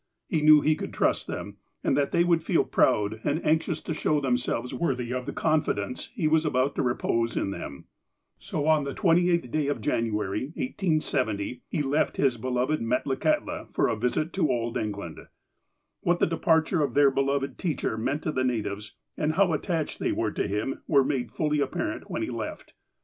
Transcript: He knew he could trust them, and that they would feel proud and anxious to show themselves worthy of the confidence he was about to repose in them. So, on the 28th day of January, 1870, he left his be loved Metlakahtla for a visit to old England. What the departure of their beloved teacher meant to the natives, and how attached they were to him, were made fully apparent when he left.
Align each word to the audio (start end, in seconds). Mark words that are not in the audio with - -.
He 0.27 0.41
knew 0.41 0.61
he 0.61 0.73
could 0.75 0.95
trust 0.95 1.27
them, 1.27 1.57
and 1.83 1.95
that 1.95 2.11
they 2.11 2.23
would 2.23 2.41
feel 2.41 2.63
proud 2.63 3.21
and 3.23 3.45
anxious 3.45 3.81
to 3.83 3.93
show 3.93 4.19
themselves 4.19 4.73
worthy 4.73 5.13
of 5.13 5.27
the 5.27 5.31
confidence 5.31 6.09
he 6.15 6.27
was 6.27 6.43
about 6.43 6.73
to 6.73 6.81
repose 6.81 7.37
in 7.37 7.51
them. 7.51 7.85
So, 8.39 8.65
on 8.65 8.83
the 8.83 8.95
28th 8.95 9.51
day 9.51 9.67
of 9.67 9.79
January, 9.79 10.45
1870, 10.55 11.61
he 11.67 11.83
left 11.83 12.17
his 12.17 12.37
be 12.37 12.47
loved 12.49 12.81
Metlakahtla 12.81 13.75
for 13.75 13.89
a 13.89 13.95
visit 13.95 14.33
to 14.33 14.49
old 14.49 14.75
England. 14.75 15.19
What 15.99 16.17
the 16.17 16.25
departure 16.25 16.81
of 16.81 16.95
their 16.95 17.11
beloved 17.11 17.59
teacher 17.59 17.95
meant 17.95 18.23
to 18.23 18.31
the 18.31 18.43
natives, 18.43 18.95
and 19.15 19.33
how 19.33 19.53
attached 19.53 19.99
they 19.99 20.11
were 20.11 20.31
to 20.31 20.47
him, 20.47 20.81
were 20.87 21.03
made 21.03 21.31
fully 21.31 21.59
apparent 21.59 22.09
when 22.09 22.23
he 22.23 22.31
left. 22.31 22.73